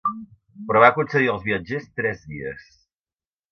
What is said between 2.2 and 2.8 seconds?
dies.